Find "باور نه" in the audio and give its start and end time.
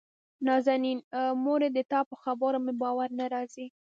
2.81-3.25